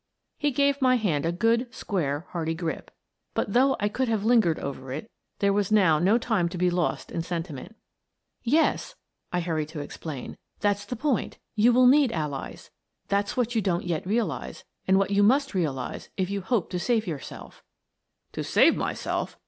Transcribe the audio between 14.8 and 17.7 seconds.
and what you must realize if you hope to save yourself.""